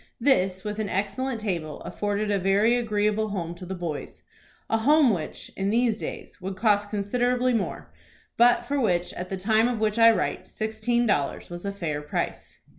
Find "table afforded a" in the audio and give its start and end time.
1.41-2.39